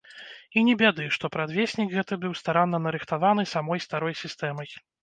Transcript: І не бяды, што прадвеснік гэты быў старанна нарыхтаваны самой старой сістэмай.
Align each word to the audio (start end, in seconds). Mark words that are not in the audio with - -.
І 0.61 0.63
не 0.69 0.73
бяды, 0.81 1.05
што 1.17 1.31
прадвеснік 1.35 1.93
гэты 1.99 2.19
быў 2.27 2.33
старанна 2.43 2.83
нарыхтаваны 2.89 3.49
самой 3.57 3.89
старой 3.89 4.23
сістэмай. 4.27 4.69